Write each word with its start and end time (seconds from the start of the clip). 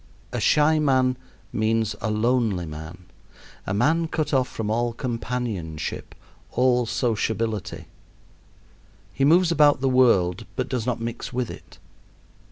A 0.31 0.39
shy 0.39 0.79
man 0.79 1.15
means 1.53 1.95
a 2.01 2.09
lonely 2.09 2.65
man 2.65 3.05
a 3.67 3.73
man 3.75 4.07
cut 4.07 4.33
off 4.33 4.47
from 4.47 4.71
all 4.71 4.93
companionship, 4.93 6.15
all 6.49 6.87
sociability. 6.87 7.85
He 9.13 9.23
moves 9.23 9.51
about 9.51 9.79
the 9.79 9.87
world, 9.89 10.47
but 10.55 10.67
does 10.69 10.87
not 10.87 10.99
mix 10.99 11.31
with 11.31 11.51
it. 11.51 11.77